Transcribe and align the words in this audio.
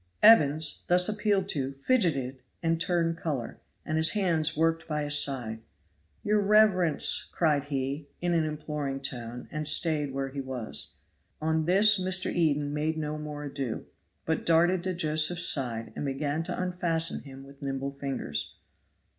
Evans, 0.23 0.81
thus 0.87 1.07
appealed 1.07 1.47
to, 1.49 1.73
fidgeted 1.73 2.39
and 2.63 2.81
turned 2.81 3.17
color, 3.17 3.59
and 3.85 3.97
his 3.97 4.13
hands 4.13 4.57
worked 4.57 4.87
by 4.87 5.03
his 5.03 5.19
side. 5.23 5.59
"Your 6.23 6.41
reverence!" 6.41 7.29
cried 7.31 7.65
he, 7.65 8.07
in 8.19 8.33
an 8.33 8.43
imploring 8.43 8.99
tone, 9.01 9.47
and 9.51 9.67
stayed 9.67 10.11
where 10.11 10.29
he 10.29 10.41
was. 10.41 10.95
On 11.39 11.65
this 11.65 11.99
Mr. 12.03 12.33
Eden 12.33 12.73
made 12.73 12.97
no 12.97 13.19
more 13.19 13.43
ado, 13.43 13.85
but 14.25 14.43
darted 14.43 14.81
to 14.85 14.95
Josephs' 14.95 15.47
side 15.47 15.93
and 15.95 16.03
began 16.03 16.41
to 16.45 16.59
unfasten 16.59 17.21
him 17.21 17.43
with 17.43 17.61
nimble 17.61 17.91
fingers. 17.91 18.55